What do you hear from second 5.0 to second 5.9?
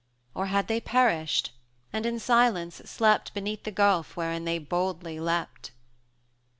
leapt?